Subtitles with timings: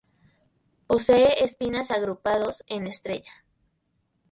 [0.87, 3.43] Posee espinas agrupados en estrella.